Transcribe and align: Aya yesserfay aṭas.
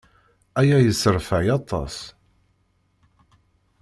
Aya 0.59 0.77
yesserfay 0.81 1.47
aṭas. 1.57 1.95